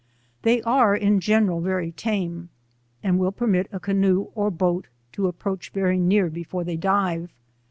[0.41, 2.49] They are^in general very tame,
[3.03, 7.29] and will permit a canoe or boat to approach very near before they dive.